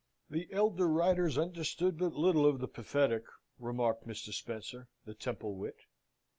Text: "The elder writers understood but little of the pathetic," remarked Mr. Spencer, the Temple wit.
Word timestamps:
"The 0.31 0.47
elder 0.51 0.87
writers 0.87 1.37
understood 1.37 1.99
but 1.99 2.13
little 2.15 2.47
of 2.47 2.57
the 2.57 2.67
pathetic," 2.67 3.21
remarked 3.59 4.07
Mr. 4.07 4.33
Spencer, 4.33 4.87
the 5.05 5.13
Temple 5.13 5.53
wit. 5.53 5.77